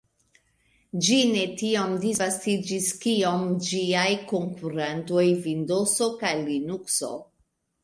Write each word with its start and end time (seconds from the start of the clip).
Ĝi 1.07 1.17
ne 1.35 1.43
tiom 1.59 1.93
disvastiĝis 2.05 2.87
kiom 3.03 3.45
ĝiaj 3.69 4.07
konkurantoj 4.33 5.29
Vindozo 5.47 6.11
kaj 6.25 6.35
Linukso. 6.51 7.15